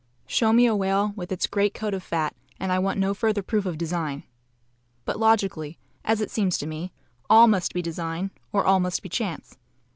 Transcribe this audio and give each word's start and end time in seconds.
Show 0.25 0.51
me 0.51 0.65
a 0.65 0.75
whale 0.75 1.13
with 1.15 1.31
its 1.31 1.45
great 1.45 1.75
coat 1.75 1.93
of 1.93 2.01
fat, 2.01 2.33
and 2.59 2.71
I 2.71 2.79
want 2.79 2.97
no 2.99 3.13
further 3.13 3.43
proof 3.43 3.67
of 3.67 3.77
design. 3.77 4.23
But 5.05 5.19
logically, 5.19 5.77
as 6.03 6.21
it 6.21 6.31
seems 6.31 6.57
to 6.57 6.65
me, 6.65 6.91
ALL 7.29 7.45
must 7.45 7.71
be 7.71 7.83
design, 7.83 8.31
or 8.51 8.65
all 8.65 8.79
must 8.79 9.03
be 9.03 9.09
chance. 9.09 9.59